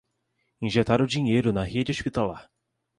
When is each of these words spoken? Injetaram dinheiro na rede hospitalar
Injetaram 0.61 1.05
dinheiro 1.05 1.53
na 1.53 1.63
rede 1.63 1.91
hospitalar 1.91 2.49